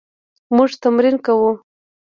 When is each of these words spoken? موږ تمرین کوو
موږ 0.55 0.69
تمرین 0.83 1.15
کوو 1.25 1.51